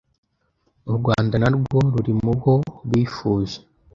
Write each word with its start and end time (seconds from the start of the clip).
u 0.89 0.91
Rwanda 0.97 1.35
narwo 1.37 1.77
ruri 1.93 2.13
mu 2.21 2.33
ho 2.41 2.53
bifuje 2.89 3.57